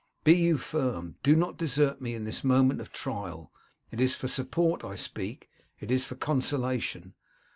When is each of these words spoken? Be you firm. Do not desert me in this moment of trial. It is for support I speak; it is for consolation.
Be 0.23 0.35
you 0.35 0.57
firm. 0.57 1.17
Do 1.21 1.35
not 1.35 1.57
desert 1.59 2.01
me 2.01 2.15
in 2.15 2.23
this 2.23 2.43
moment 2.43 2.81
of 2.81 2.91
trial. 2.91 3.51
It 3.91 4.01
is 4.01 4.15
for 4.15 4.27
support 4.27 4.83
I 4.83 4.95
speak; 4.95 5.47
it 5.79 5.91
is 5.91 6.05
for 6.05 6.15
consolation. 6.15 7.13